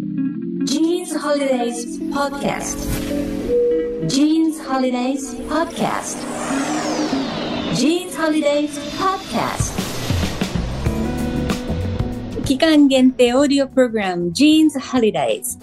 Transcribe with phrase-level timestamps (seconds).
[0.00, 2.78] Jeans Holidays Podcast
[4.08, 6.16] Jeans Holidays Podcast
[7.74, 9.76] Jeans Holidays Podcast
[12.46, 15.58] 期間限定オーディオプログラム Jeans Holidays。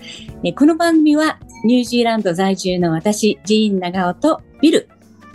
[0.53, 4.87] この番組はニュージーランド在住の私、ジーン長尾とビル、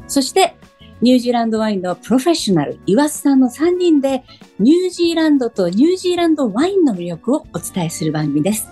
[0.07, 0.55] そして
[1.01, 4.23] ニュージーランドワインのプロフェッショナル、岩瀬さんの3人で
[4.61, 8.69] ニュージーランドとニュージーランドワインの魅力をお伝えする番組です。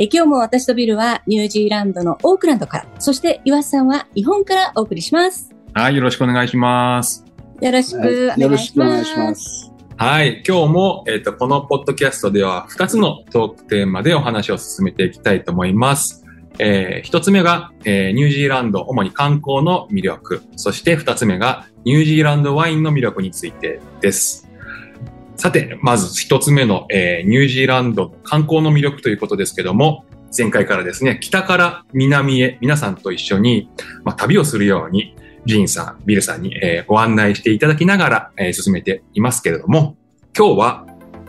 [0.00, 5.52] え今日も私とビルはニュージーランドのオークランドから、そして岩瀬さんは日本からお送りします。
[5.74, 7.24] はい、よろしくお願いします。
[7.60, 8.58] よろしくお願いしま。
[8.58, 9.72] しくお願いしますす。
[9.96, 16.24] はい、今日も、えっ、と、このポッドキャストでは2つのトークテーマでお話を進めていきたいと思います。
[16.60, 20.42] えー、1つ目が、えーニュージーランド、主に観光の魅力。
[20.54, 24.47] そして2つ目が、ニュージーランドワインの魅力についてです。
[25.38, 30.04] さて、まず1つ目の、えーニュージーランドの観光の魅力ということですけども、
[30.36, 33.70] 前回からですね、北から南へ皆さんと一緒に、
[34.04, 35.14] まあ、旅をするように、
[35.46, 39.96] ジーンさん、ビルさんに、えーご案内していただきながら、えー進めていますけれども、
[40.36, 40.86] 今日は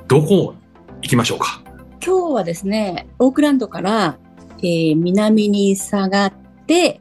[0.08, 0.56] どこ
[1.04, 1.62] 行きましょうか？
[2.04, 4.18] 今日はですね、オークランドから、
[4.58, 6.34] えー南に下がっ
[6.66, 7.00] て、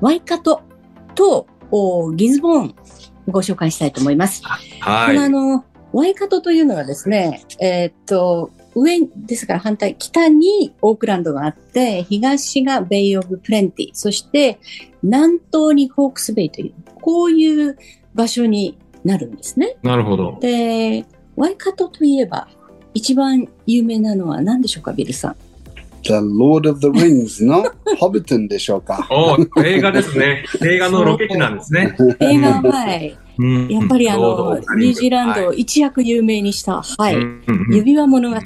[0.00, 0.62] ワイカト
[1.16, 2.74] とおギズボーン
[3.28, 4.40] ご紹介したいと思います。
[4.42, 4.54] この
[4.92, 5.30] あはい。
[5.30, 14.58] の、ワイカトというのはですね、えーっと、上ですから反対、北にオークランドがあって、東がベイオブプレンティ、そして
[15.04, 17.78] 南東にホークスベイという、こういう
[18.12, 19.76] 場所になるんですね。
[19.84, 20.36] なるほど。
[20.40, 21.06] で、
[21.36, 22.48] ワイカトといえば、
[22.92, 25.36] 一番有名なのは何でしょうか、ビルさん。
[26.02, 29.06] The Lord of the Rings のホビトンでしょうか。
[29.10, 30.44] お映画ですね。
[30.60, 31.96] 映画のロケ地なんですね。
[32.18, 33.16] 映画は、はい。
[33.38, 33.68] うん。
[33.68, 35.46] やっぱりあのニュージーランドはい。
[35.48, 37.16] を一躍有名にした、はい。
[37.70, 38.36] 指輪物語。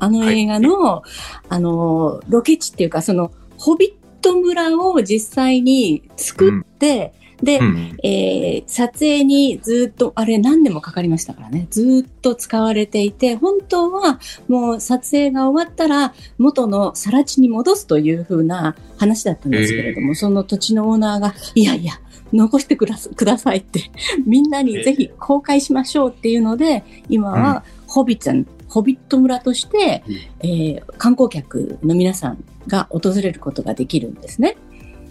[0.00, 1.02] あの映画の、
[1.48, 7.96] あの、ロケ地っていうか、その、ホビット村を実際に作って、で、うん。
[8.02, 21.94] えー撮影にずっと、あれ何年もかかりましたからね、ずっと使われていて、本当はもう撮影が終わったら元の更地に戻すという風な話だったんですけれども、その土地のオーナーが、いやいや、
[22.32, 23.90] 残してくださくださいって、
[24.26, 30.02] みんなにぜひ公開しましょうっていうので、今はホビッツン、ホビット村として、
[30.40, 34.56] えー観光客の皆さんが訪れることができるんですね。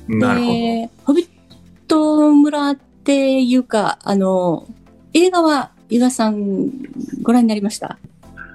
[0.07, 0.51] なるほど。
[0.53, 1.27] で、ホビッ
[1.87, 4.67] ト村っていうか、あの、
[5.13, 6.69] 映画は、伊賀さん、
[7.23, 7.97] ご覧になりました？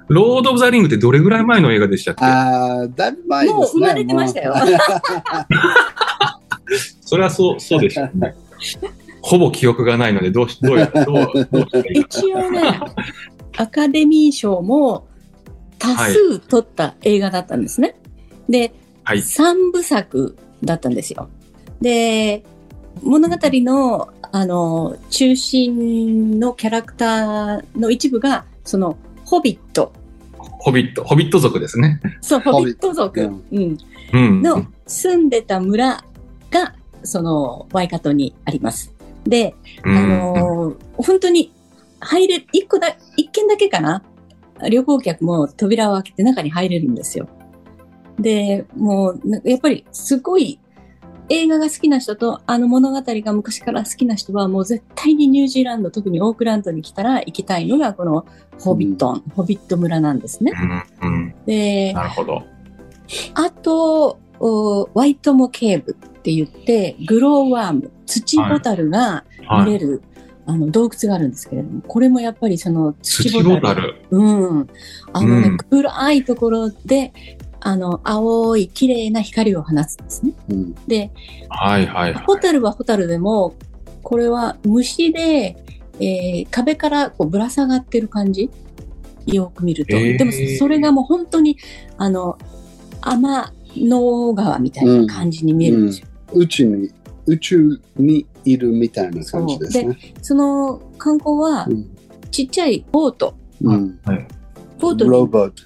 [0.09, 2.23] ロード・オブ・ザ・リングってどれぐらい前の映画でしたっけ？
[2.25, 3.59] ああ、だいぶ前ですね。
[3.59, 4.53] もう生まれてましたよ
[7.01, 8.35] それはそう、そうでしたね。
[9.21, 12.01] ほぼ記憶がないので、どうし、どうや、どう、どうしいい。
[12.01, 12.79] 一応ね、
[13.57, 15.07] アカデミー賞も
[15.79, 17.95] 多数取った映画だったんですね。
[18.49, 18.73] で、
[19.03, 19.21] はい。
[19.21, 21.29] 三部作だったんですよ。
[21.81, 22.43] で、
[23.01, 29.93] 物語の、あの、中心のキャラクターの一部が、その、ホビット。
[30.37, 31.99] ホビット、ホビット族ですね。
[32.21, 33.21] そう、ホビット族。
[33.21, 33.77] うん。
[34.13, 34.41] うん。
[34.41, 36.03] の住んでた村
[36.49, 38.93] が、その、ワイカトにあります。
[39.25, 41.51] で、うんあのー本当に
[41.99, 44.03] 入れる、一個だ、一軒だけかな？
[44.69, 47.27] 旅行客も扉を開けて中に入れるんですよ。
[48.19, 50.59] で、もう、なやっぱりすごい
[51.29, 58.25] 映画が好きな人とあの物語が昔から好きな人はもう絶対にニュージーランド、特にオークランドに来たら行きたいのがこの
[58.59, 60.51] ホビットン、ホビット村なんですね。
[61.01, 61.09] うん。
[61.09, 61.35] うん。
[61.45, 62.43] で、なるほど。
[63.33, 69.65] あと、おワイトモケーブって言って、グローワーム、土ボタルがはい。
[69.65, 70.01] 見れる、
[70.45, 73.95] あの洞窟があるんですけれども、これもやっぱりその土土ボタル。
[74.09, 74.23] う
[74.61, 74.67] ん。
[75.11, 77.11] あのね、うん暗いところで、
[77.59, 80.31] あの、青い綺麗な光を放つんですね。
[80.49, 81.11] うんで、
[81.49, 82.23] はいはいはい。
[82.25, 83.53] ホタルはホタルでも、
[84.01, 85.57] これは虫で、
[85.99, 88.49] えー壁からこうぶら下がってる感じ？
[89.25, 89.91] よく見ると。
[89.91, 91.57] でも、それがもう本当に、
[91.97, 92.37] あの、
[93.01, 96.07] 天の川みたいな感じに見えるんですよ。
[96.35, 96.91] 宇宙に、
[97.25, 99.97] 宇宙にいるみたいな感じですね。
[100.21, 101.89] その観光はうん
[102.31, 103.99] ちっちゃいボート、うん。
[104.79, 105.63] ボートにロボット。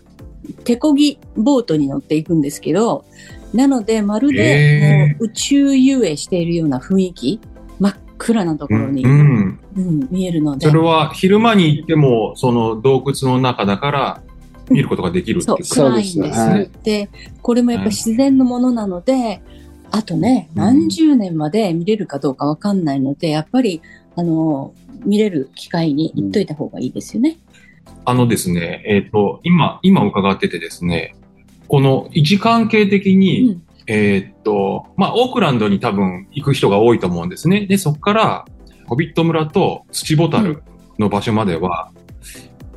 [0.66, 3.06] 手漕ぎボートに乗っていくんですけど、
[3.54, 7.40] なのでまるへでーもう宇宙遊泳しているような雰囲気、
[7.80, 10.08] 真っ暗なところに、ううんん。
[10.12, 14.22] 見えるのでそ、れは昼間に行っても、その洞窟の中だから
[14.70, 16.20] 見ることができるってそ、いううそう暗いんです。
[16.22, 17.10] ですねはいで、
[17.42, 19.42] これもやっぱり自然のものなので、
[19.92, 20.62] あとね、うん。
[20.62, 23.82] 何十年まで見れるかどうかわかんないので、やっぱり、
[24.16, 24.74] あの、
[25.06, 27.38] 見れる機会に行っといた方がいいですよね。
[28.06, 31.16] あのですね、えっ、と、今、今伺っててですね、
[31.68, 33.64] この位置関係的に、うん。
[33.90, 37.66] えーっと、まあ、オークランドに多分行く人が多いと思うんですね。
[37.68, 38.46] で、そこから、
[38.86, 40.62] ホビット村と土ボタル
[41.00, 41.92] の場所までは、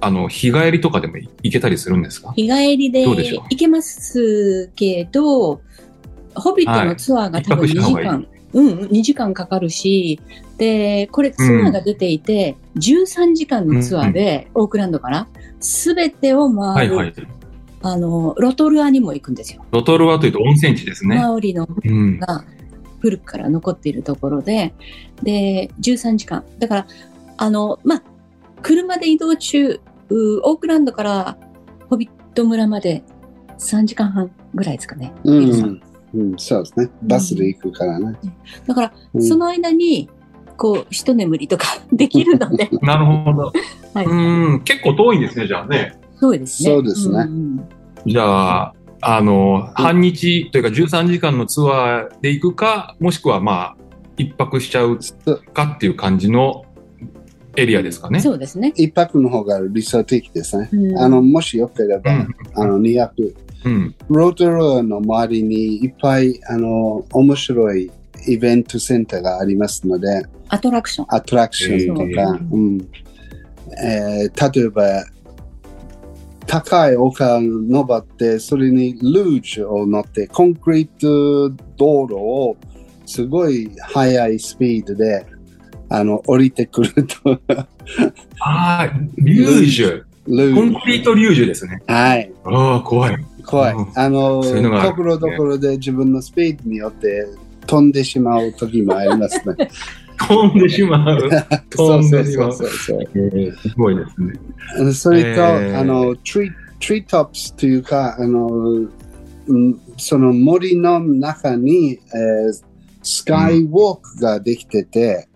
[0.00, 2.32] あの、日帰りとかでも行けたりするんですか？
[2.34, 3.16] 日帰りで行
[3.56, 5.60] けますけど、
[6.34, 10.20] ホビットのツアーが多分2はい一泊した時方がいうん、2時間かかるし、
[10.58, 15.28] で、これツアーが出ていて、13時間のツアーで、オークランドから、
[15.60, 17.14] すべてを回る、はいはい。
[17.82, 19.64] あの、ロトルアにも行くんですよ。
[19.70, 21.16] ロトルアというと温泉地ですね。
[21.16, 22.18] マオリのうん。
[22.18, 22.44] が
[23.00, 24.74] 古くから残っているところで、
[25.22, 26.44] で、13時間。
[26.58, 26.86] だから、
[27.36, 28.02] あの、まあ、
[28.62, 31.38] 車で移動中、うオークランドから
[31.88, 33.04] ホビット村まで
[33.58, 35.12] 3時間半ぐらいですかね。
[35.24, 35.82] うビルさんん。
[36.14, 36.90] うん、そうですね。
[37.02, 38.18] バスで行くからね。
[38.66, 40.08] だから、うんその間に、
[40.56, 43.52] こう、一眠りとか できるので、 なるほど。
[43.94, 44.06] はい。
[44.06, 45.98] うん、結構遠いんですね、じゃあね。
[46.16, 46.70] そうですね。
[46.70, 47.68] そうですねん
[48.06, 53.76] じゃあ、あの、半日というか13時間のツアーで行くか、もしくはまあ、
[54.16, 54.98] 一泊しちゃう
[55.54, 56.64] かっていう感じの
[57.56, 58.20] エリアですかね。
[58.20, 58.72] そうですね。
[58.76, 60.68] 一泊の方が理想的ですね。
[60.72, 62.34] うんあの、もしよければ、うん。
[62.54, 63.34] あの、200。
[63.64, 63.94] うん。
[64.08, 67.90] ロートローの周りにいっぱい、あの、面白い
[68.26, 71.06] イベントセンターがありますので、アトラクション。
[71.10, 72.88] アトラクションとか、うん
[73.82, 75.04] えー例えば、
[76.46, 82.56] 高い丘を登って、それにルージュを乗って、コンクリート道路を
[83.06, 85.24] すごい速いスピードで、
[85.90, 87.40] あの、降りてくると、
[88.38, 90.04] ああ、リュージュ。
[90.54, 91.82] コンクリートリュージュですね。
[91.86, 91.92] ュ。
[91.92, 92.32] はい。
[92.44, 93.16] ああ、怖い。
[93.44, 93.92] 怖いうん。
[93.96, 97.26] あの、ところどころで自分のスピードによって
[97.66, 99.68] 飛んでしまう時もありますね。
[100.28, 101.28] 飛んでしまう。
[101.74, 102.68] そうそう飛んでしまうそう。
[102.68, 103.00] そう。
[103.14, 104.04] えーすごいで
[104.76, 104.92] すね。
[104.92, 112.70] それと、えーあの、トリトリトップスというか、あの、うんその森の中に、えー
[113.02, 115.26] スカイウォークができてて、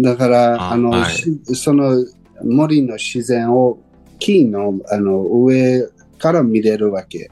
[0.00, 1.14] だから、ああの、はい。
[1.14, 2.04] しその
[2.42, 3.78] 森の自然を
[4.18, 5.86] 木のあの上
[6.18, 7.30] から見れるわけ。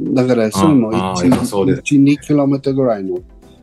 [0.00, 1.82] だから、それもああ1、良さそうです。
[1.82, 3.18] 1 2キロメートルぐらいの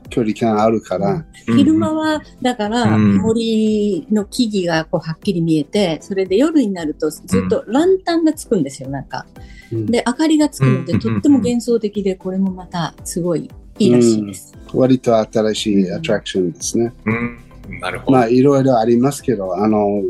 [0.09, 3.17] 距離感あるから、昼間は、だから、うん。
[3.17, 9.25] 森の木々がこうはっきり見えて、それで夜になるとずっとランタンがつくんですよ、なんか。
[9.71, 9.85] うん。
[9.87, 10.99] で、明かりがつくので、うん。
[10.99, 13.49] とっても幻想的で、これもまたすごい
[13.79, 14.53] いいらしいです。
[14.73, 16.94] 割と新しいアトラクションですね。
[17.05, 17.39] うん。
[17.69, 18.11] うんなるほど。
[18.11, 20.03] まあ、いろいろありますけど、あの、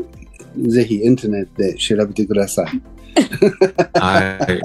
[0.68, 2.82] ぜひインターネットで調べてください。
[3.98, 4.62] はい。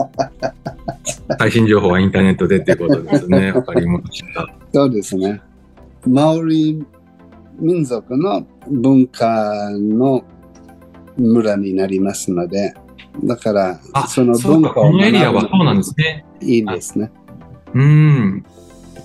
[1.40, 3.52] 最新情報はインターネットでっていうことですね。
[3.54, 4.48] わかりました。
[4.74, 5.42] そうですね。
[6.06, 6.84] マオリ
[7.60, 10.24] 民族の文化の
[11.18, 12.74] 村になりますので、
[13.24, 16.26] だからあ、、その文化をこのエリアは学そうなんですね。
[16.40, 17.12] ぶいいですね。
[17.74, 18.46] うん。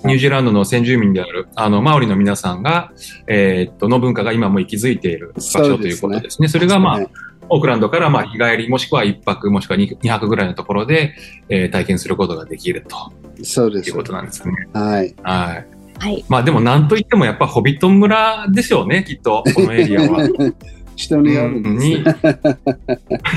[0.05, 2.91] ニュージーランドの先住民である、あの、マオリの皆さんが、
[3.27, 6.47] えーっと、の文化が今も息づいている場所ということですね。
[6.47, 7.09] それが、まあ、はい
[7.49, 11.13] オークランドから、まあ、日帰り、もしくは一泊、もしくは二二泊ぐらいのところで、
[11.49, 13.11] えー体験することができると
[13.43, 13.97] そうですいう。
[13.97, 14.53] ことなんですね。
[14.73, 15.13] はい。
[15.23, 15.67] はい。
[15.99, 16.25] はい。
[16.29, 20.27] まあ、でも、なんといっても、やっぱ、ホビット村でしょうね、きっと、このエリアは。
[20.95, 22.15] 人によるんですにね。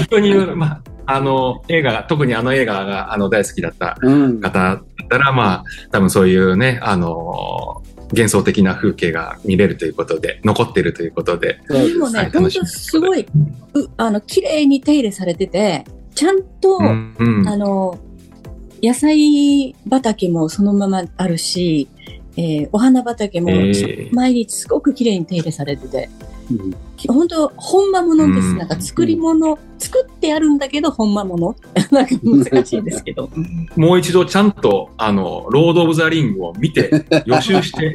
[0.05, 4.41] 人による、まあ、あの、映画、特にあの映画が、あの、大好きだったうん。
[4.41, 13.27] 方だったら、まあ、多分そういうね、あの幻想的な風景が見れるということで、残ってるということで、でもね、はい本当すごい、う
[13.97, 15.85] あの、綺麗に手入れされてて、
[16.15, 17.49] ちゃんと、うんうん。
[17.49, 17.99] あの、
[18.83, 21.89] 野菜畑もそのままあるし、
[22.37, 24.15] えーお花畑もえー。
[24.15, 26.26] 毎日すごく綺麗に手入れされてて、うん
[27.09, 28.49] 本当本間物です。
[28.49, 31.55] うんなんか作り物、作ってあるんだけど本間物
[31.91, 33.29] なんか難しいですけど。
[33.77, 36.91] もう一度ちゃんと、あの、ロード・オブ・ザ・リングを見て、
[37.27, 37.93] 予習して、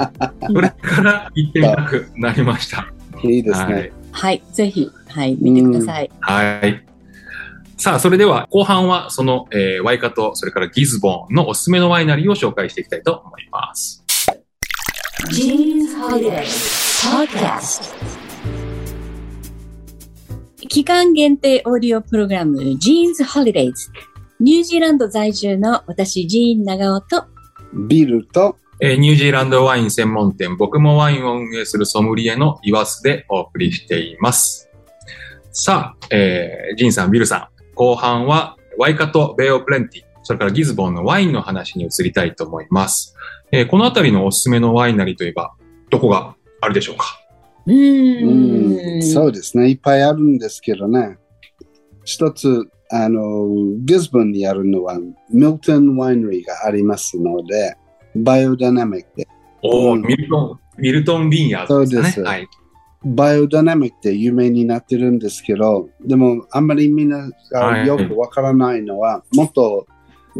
[0.48, 2.88] それから行ってみたくなりました。
[3.24, 3.92] いいですはいね。。
[4.12, 6.10] はい、ぜひ、はい、見てください。
[6.20, 6.86] はい。
[7.78, 14.04] さあ、それでは後半はその、えーワイカと、それからギズボンのおすすめのワイナリーを紹介していきたいと思います。
[15.30, 16.46] Gene's Holiday
[17.02, 18.31] Podcast.
[20.72, 23.74] 期間限定オーディオプログラム Jeans Holidays。
[24.40, 27.26] ニュージーランド在住の私、ジーン長尾と、
[27.90, 34.70] ビールと、えーニュージーランドワイン専門店、僕もワインを運営するソムリエの岩須でお送りしています。
[35.52, 43.18] さあ、えージンさん、ビルさん、後半はワイカとベイオプレンティ、それからギズボンのワインの話に移りたいと思います。
[43.52, 45.52] えーこのあたりのおすすめのワイナリーといえば、
[45.90, 47.18] どこがあるでしょうか？
[47.66, 48.98] ううーん。
[49.00, 49.70] ん、そうですね。
[49.70, 51.18] いっぱいあるんですけどね。
[52.04, 53.48] 一つ、あの、
[53.86, 54.98] ギズボンにあるのは、
[55.30, 57.76] ミルトンワイナリーがありますので、
[58.16, 59.28] バイオダイナミックで、
[59.64, 62.12] おーうんミルトン、ミルトン・ビンヤードですかね。
[62.12, 62.48] そうですはい。
[63.04, 69.88] バイオダイナミックで有名になってるんですけど、でもあんまりみんなはいがよくわからないのは、もっと、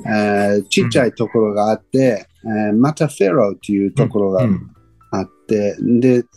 [0.06, 4.72] えーちっちゃいところがあって、えーマタフェロというところがうん
[5.12, 6.28] あって、で、ま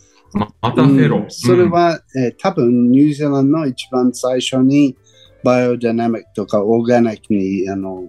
[0.61, 1.17] またフェロ。
[1.17, 4.95] うんそれは、えー多分ニュージーランドの一番最初に
[5.43, 8.03] バイオダイナミックとかオーガニックにあの、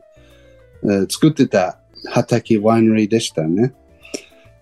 [0.84, 1.78] えー作ってた
[2.10, 3.74] 畑ワイナリーでしたね。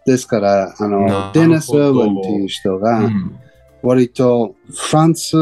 [0.06, 3.40] ですから、あの、デネス・ウェンという人うが、ん
[3.82, 5.36] 割とフランス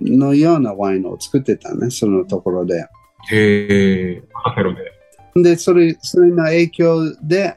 [0.00, 2.86] のようなワインを作ってたね、そのところで。
[3.30, 5.42] へえ、またフェロで。
[5.42, 7.56] で、それ、それの影響で、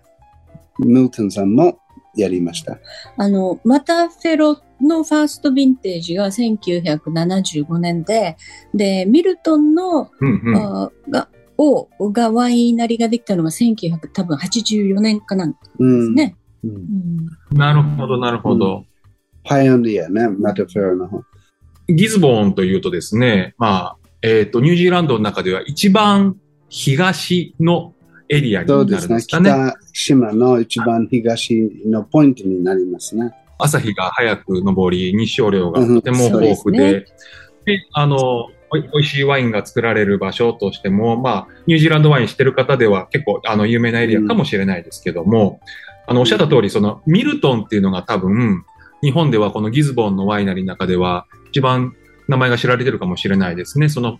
[0.79, 1.77] ミルトンさんも
[2.15, 2.77] やりました。
[3.17, 8.37] あの、マタフェロのファーストヴィンテージが1975年で、
[8.73, 10.55] で、ミルトンの、うんうん。
[10.57, 16.15] あが、を、がワイナリができたのが1984年かなんですうん。
[16.15, 16.35] ね。
[16.63, 18.85] うんうんなるほど、なるほど。
[19.43, 21.23] パイオニアね、マタフェロの方。
[21.89, 26.37] ギズボーンというとですね、まあ、えっ、と、ニュージーランドの中では一番
[26.69, 27.93] 東の
[28.31, 29.15] エリアになるんそうでね。
[29.15, 29.49] ですすかね。
[29.49, 33.33] 北島の一番東のポイントになりますね。
[33.57, 37.05] 朝日が早く昇り、日照量がとてもうん豊富で、そうで
[37.65, 45.59] であの、おい美味しいワインが作られる場所としても、まあ、ニュージーランドワイン知ってる方では結構、あの、有名なエリアかもしれないですけども、
[46.07, 48.63] あの、おっしゃった通り、その、ミルトンっていうのが多分、
[49.03, 51.93] 日本ではこのギズボンのワイナリーの中では、一番
[52.29, 53.89] 名前が知られてるかもしれないですね。
[53.89, 54.17] その、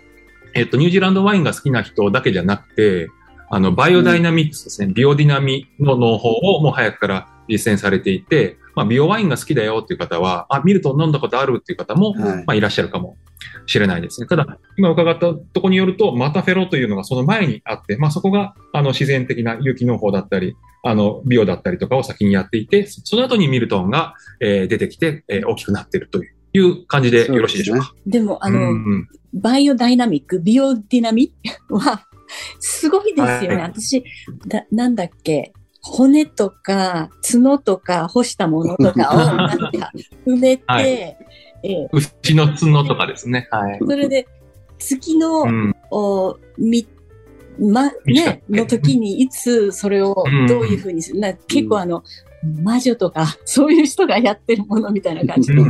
[0.54, 3.10] えっと、ニュージーランドワインが好きな人だけじゃなくて、
[3.52, 12.46] あの、バイオダイナミックスですね、ビオディナミの農法をもう早くから実践されていて、まあ、ビオワインが好きだよっていう方は、あ、ミルトン飲んだことあるっていう方も、はい。
[12.46, 13.18] まあ、いらっしゃるかも
[13.66, 14.28] しれないですね。
[14.28, 27.94] ただ、今伺ったところによると、マタフェロというのがその前にあって、まあ、そこが、あの、自然的な有機農法だったり、あの、ビオだったりとかを先にやっていて、その後にミルトンが、えー出てきて、えー大きくなっているという感じでよろしいでしょうか？
[28.08, 29.08] でも、あの、うんうん。
[29.34, 31.34] バイオダイナミック、ビオディナミ
[31.70, 32.08] は、
[32.60, 33.56] すごいですよね。
[33.56, 34.04] はい私
[34.48, 39.92] だ、なんだっけ、骨とか角とか干したものとかを なんか
[40.26, 41.18] 埋めて、はいえ
[41.64, 43.48] え牛の角とかですね。
[43.52, 43.80] はい。
[43.80, 44.28] それで
[44.80, 45.76] 月の、うん。
[45.92, 46.88] おみ、
[47.60, 52.04] ま、ね、の時にいつそれをうんどういうふうにする、な結構あの、
[52.64, 55.62] 魔女とか、そういう人がやってるものみたいな感じで、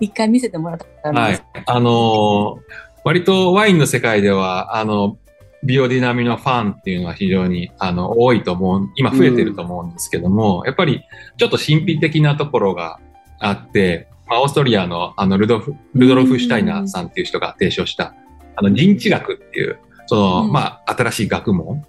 [0.00, 1.42] 一回見せてもらったんです。
[1.54, 1.62] はい。
[1.66, 5.16] あのー割とワインの世界では、あの、
[5.64, 11.02] ビオディナミのファンっていうのは非常に、あの、多いと思う、今増えてると思うんですけども、やっぱり
[11.36, 13.00] ちょっと神秘的なところが
[13.40, 18.14] あって、まあ、オーストリアの、あの、ルドフ、ルドルフ・シュタイナーさんっていう人が提唱した、
[18.56, 20.52] あの、人知学っていう、その、うん。
[20.52, 21.84] まあ、新しい学問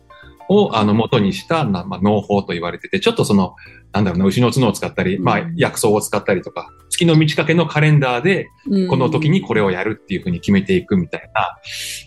[0.50, 3.56] を、あの、元にした、なまあ、農法と言われてて、ちょっとその、
[3.94, 8.88] なんだろうな、牛の角を使ったり、まあうん、薬草を使ったりとか、月の満ち欠けのカレンダーで、うん。
[8.88, 11.58] この時にこれをやるっていうふうに決めていくみたいな。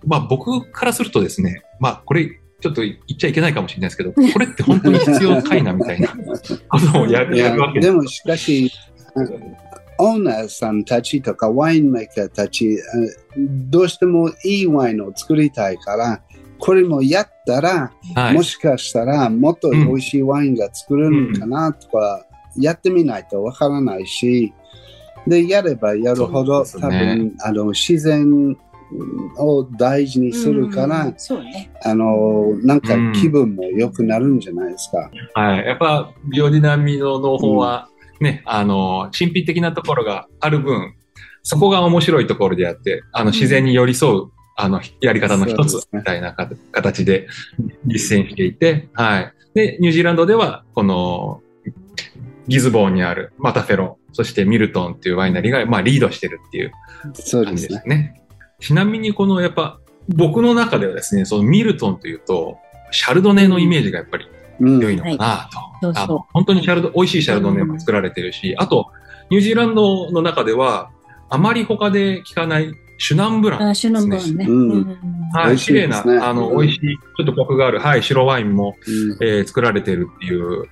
[0.04, 6.08] まあ僕からするとですね、まあこれちょっと言っちゃいけないかもしれないですけど、 これって本当に必要かいなみたいな
[6.68, 7.80] ことをやいややるわけ。
[7.80, 8.70] でもしかし、
[9.98, 12.78] オーナーさんたちとかワインメーカーたち、え
[13.36, 16.22] どうしてもいいワインを作りたいから、
[16.62, 18.44] これもやったら、はいも。
[18.44, 22.24] しかしたらもっと美味しいワインが作れるのかなとか、
[22.56, 24.54] やってみないとわからないし、
[25.26, 28.56] で、やればやるほど、ね分、あの、自然
[29.38, 31.72] を大事にするから、うんそうね。
[31.82, 35.10] あの、なんか気分も良くなるんじゃないですか。
[35.34, 35.66] はい。
[35.66, 37.88] やっぱ、ビオディナミの農法は
[38.20, 40.94] ね、あの、神秘的なところがある分、
[41.42, 44.30] そこが面白いところであって、あの、自然に寄り添う、
[44.62, 47.28] あの、やり方の一つみたいなか形で
[47.86, 49.32] 実践していて、はい。
[49.54, 51.42] で、ニュージーランドでは、この、
[52.48, 56.72] ギズボーンにあるマタフェロ、そしてミルトンっていうワイナリーが、まあ、リードしてるっていう
[57.14, 57.78] そう感じですね。
[57.78, 58.22] ですね。
[58.60, 62.58] ちなみにこのやっぱ僕の中ではですね、そのミルトンというと、
[62.90, 64.26] シャルドネのイメージがやっぱり
[64.60, 65.58] うん良いのかなと。
[65.82, 68.90] そうそうあの本当にシャルド、美味しいシャルドネも作られてるし、あと、
[69.30, 70.90] ニュージーランドの中では、
[71.28, 73.68] あまり他で聞かないシュナンブラン。
[73.68, 74.46] あ、シュノンボーンね。
[74.48, 74.98] うんうん
[75.32, 80.66] はい、綺麗ねあの、うん美味しい、ちょっとコクがある、はい、白ワインも、うんえー作られてるっていう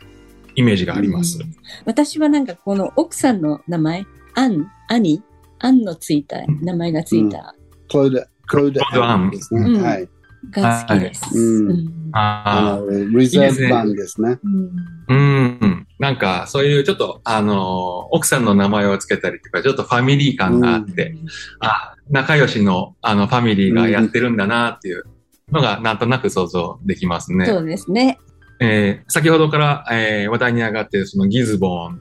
[0.55, 1.41] イメージがあります。
[1.43, 1.53] うん
[1.87, 5.21] 私はなんかこの奥さんの名前、アン、アニ、
[5.59, 7.57] アンのついた、名前がついた
[7.91, 9.61] クロード、クロードクロードアンですね。
[9.63, 10.09] うんはい。
[10.51, 11.37] が好きです。
[11.37, 14.39] うんうんああの、リザーブ版ですね。
[14.43, 14.71] うん
[15.09, 15.87] あ、うん。
[16.01, 21.15] なんか、そういうちょっと、あの、奥さんの名前をつけたりとか、ちょっとファミリー感があって、
[21.61, 25.05] あ、仲良しの、あの、ファミリーがやってるんだなっていう
[25.53, 27.47] のが、なんとなく想像できますね。
[27.47, 28.19] そうですね。
[28.59, 32.01] えー先ほどから、えー話題に上がっているそのギズボーン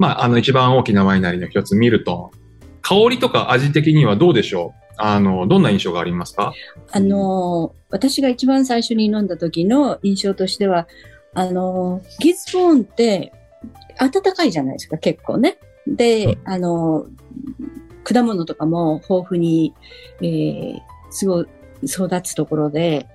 [0.00, 2.38] まあ、あの一番大きなワイナリーの一つ、ミルトン。
[2.82, 4.87] 香りとか味的にはどうでしょう？
[4.98, 6.52] あの、どんな印象がありますか？
[6.90, 10.86] あのー私が一番最初に飲んだ時の印象としては、
[11.32, 13.32] あのーギズボーンって
[13.98, 15.58] 暖かいじゃないですか、結構ね。
[15.86, 17.18] で、あのー
[18.04, 19.74] 果物とかも豊富に、
[20.20, 20.78] えー
[21.10, 21.46] すごい
[21.84, 23.06] 育つところで、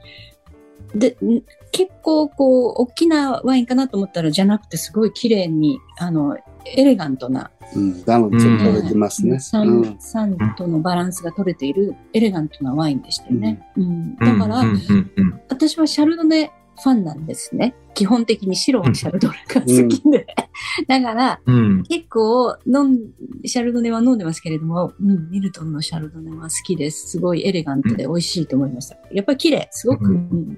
[0.96, 9.40] で、ん結構こう、大きなワインかなと思ったら、じゃなくてすごい綺麗に、あの、エレガントな、うん、バランス取れてますね。
[9.40, 13.68] 酸、とのバランスが取れているエレガントなワインでしたよね。
[13.78, 16.52] うんだから、うんうんうん私はシャルドネ
[16.82, 17.76] ファンなんですね。
[17.94, 20.26] 基本的に白のシャルドネが好きで。
[20.88, 21.84] だから、うん。
[21.84, 23.00] 結構飲ん、
[23.46, 27.12] シャルドネは飲んでますけれども、うん、ミルトンのシャルドネは好きです。
[27.12, 28.98] すごいエレガントで美味しいと思いました。
[29.12, 30.06] やっぱり綺麗、すごく。
[30.06, 30.58] ううんん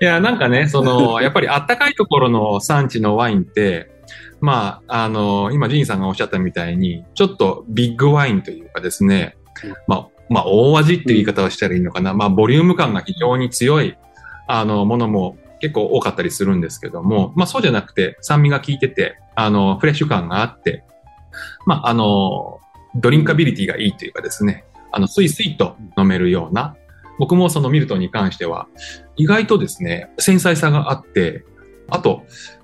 [0.00, 3.90] いや、なんかね、その、やっぱりあったかいところの産地のワインって、
[4.40, 9.36] まあ、あの、今、ジンさんがおっしゃったみたいに、ちょっとビッグワインというかですね、
[9.86, 12.14] まあ、まあ、大味っていう言い方をしたらいいのかな。
[12.14, 13.96] まあ、ボリューム感が非常に強い、
[14.46, 20.84] あの、ものも結構多かったりするんですけども、まあ、そうじゃなくて、酸味が効いてて、あの、フレッシュ感があって、
[21.66, 22.60] まあ、あの、
[22.94, 26.76] ドリンカビリティがいいというかですね、あの、スイスイと飲めるような、
[27.18, 28.66] 僕もそのミルトンに関しては、
[29.16, 31.44] 意外とですね、繊細さがあって、
[31.88, 32.22] あと、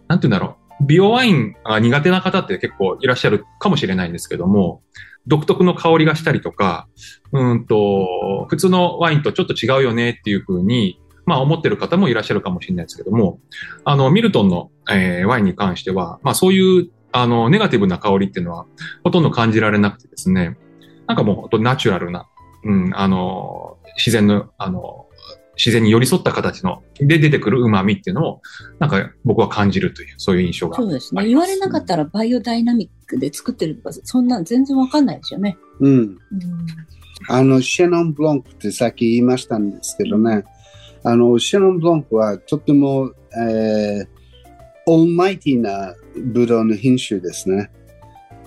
[0.09, 4.83] なんて言うんだろう、ビオワインが苦手な方って結構いらっしゃるかもしれないんですけども、
[5.27, 6.89] 独特の香りがしたりとか、
[7.33, 13.41] うんと、普通のワインとちょっと違うよねっていう風に、まあ思ってる方もいらっしゃるかもしれないですけども、
[13.85, 18.67] あの、ミルトンの、えーワインに関しては、まあそういう、あの、ネガティブな香りっていうのは
[19.03, 20.57] ほとんど感じられなくてですね、
[21.07, 22.29] なんかもう本当ナチュラルな、
[22.65, 25.06] うん、あの、自然の、あの、
[25.57, 28.43] 自然に寄り添った形の、で出てくる旨味っていうのを、
[28.79, 30.77] なんか僕は感じるという、そういう印象が。
[30.77, 31.27] そうですね。
[31.27, 35.57] 言われなかったらバイオダイナミックで作ってるとか、そんなん全然わかんないですよね。
[35.81, 35.93] うん。
[35.93, 36.19] うん
[37.29, 40.45] あの、シュナン・ブランってさっき言いましたんですけどね、
[41.03, 44.07] あの、シュナン・ブランはとても、えー、
[44.87, 47.71] オールマイティなブドウの品種ですね。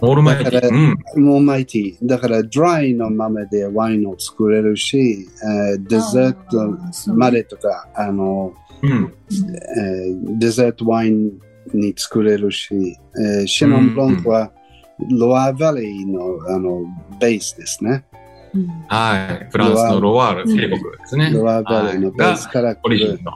[0.02, 1.36] オールマイティだからうん。
[1.36, 1.98] オールマイティ。
[2.04, 6.34] だから、ドライのままでワインを作れるし、えーデザー
[7.06, 9.14] トまでとか、あの、うん。
[9.32, 11.40] えーデザートワイン
[11.74, 14.52] に作れるし、えーシェノン・ブロンクは
[15.12, 16.86] ロアバレーのあの
[17.20, 18.06] ベースですね。
[18.54, 19.48] うんはい。
[19.52, 21.32] フランスのロワール渓谷ですね。
[21.32, 23.24] ロアバレーのベースがから来るオリジン。
[23.24, 23.34] の。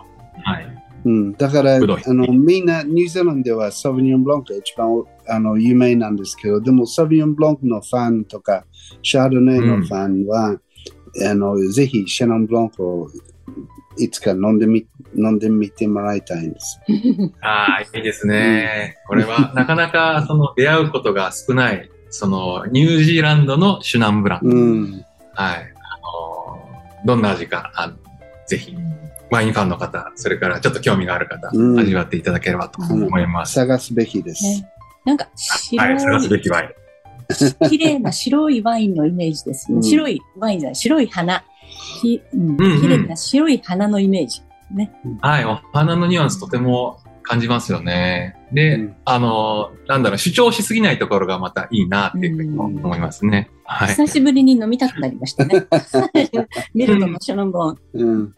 [1.04, 1.14] はい。
[1.14, 8.66] うん、だからあのみんなニュージーランドではサビニョン・ブロンクが一番あの有名なんですけど、でもサビニョン・ブロンクのファンとか
[9.02, 10.58] シャードネのファンは、
[11.30, 13.08] あのぜひシェノン・ブロンクを
[13.98, 14.86] いつか飲んでみ
[15.16, 16.80] 飲んでみてもらいたいんです。
[17.42, 18.98] ああ、いいですね。
[19.08, 24.48] これはなかなか その出会うことが少ない、そのニュージーランドのシュナンブラン。
[24.48, 25.74] うん、はい。
[25.76, 27.94] あの、どんな味か、あの
[28.48, 28.76] ぜひ、
[29.34, 33.54] ワインファンの方、それからちょっと興味がある方、うん味わっていただければと思います。
[33.56, 34.44] 探すべきです。
[34.44, 34.70] ね
[35.06, 36.70] なんか白はい、探すべい、きワイン。
[37.68, 39.78] 綺麗な白いワインのイメージですね。
[39.78, 41.44] うん白いワインじゃない、白い花。
[42.00, 44.42] きうんうんうん綺麗な白い花のイメージ。
[45.22, 48.36] はい、お花のニュアンスとても感じますよね。
[48.52, 53.50] で、うんあの、なんだろう、主張しすぎないところがまたいいなっていうふうにも思いますね。
[53.66, 53.88] はい。
[53.90, 55.66] 久しぶりに飲みたくなりましたね。
[56.76, 57.78] ミルトのシャノンボン。
[57.94, 58.34] うん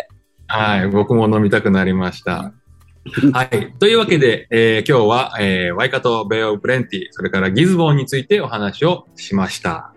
[0.57, 2.53] はい、僕も飲みたくなりました。
[3.33, 3.73] はい。
[3.79, 9.93] というわけで、えー今日は、えーワイカト・ベイ・オブ・プレンティ、それからギズボンについてお話をしました。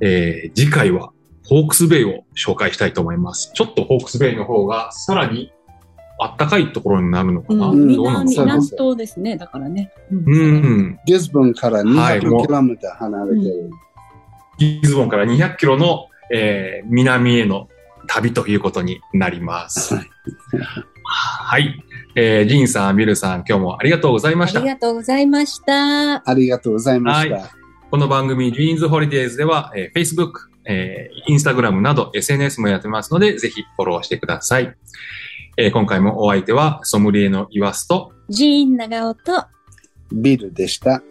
[0.00, 1.10] えー次回は、
[1.46, 3.52] ホークスベイを紹介したいと思います。
[3.54, 5.52] ちょっとホークスベイの方が、さらに、
[6.18, 8.44] あったかいところになるのかな、うん、どうなん南ですか？
[8.44, 9.36] 南東ですね。
[9.36, 9.92] だからね。
[10.10, 10.98] うんうん。
[11.06, 13.70] ギズボンからはいもう 200km 離れてる。
[14.58, 17.68] ギズボンから200キロの、えー南への
[18.06, 19.96] 旅ということになります。
[21.04, 21.82] はい。
[22.16, 24.68] えージーンさん、ビルさん、今日もありがとうございましたあり。
[24.68, 26.28] がとうございました。
[26.28, 27.36] ありがとうございました。
[27.36, 27.50] は
[27.90, 30.32] この番組、ジーンズホリデーズでは、えー Facebook、
[30.64, 34.74] えー Instagram など SNS もやってますので、ぜひフォローしてください。
[35.56, 39.44] えー今回もお相手は、ソムリエのイワスと、ジーン長尾と
[40.12, 41.02] ビルでした。